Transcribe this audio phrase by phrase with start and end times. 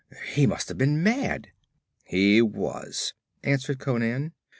[0.33, 1.49] He must have been mad!'
[2.05, 3.13] 'He was,'
[3.43, 4.33] answered Conan.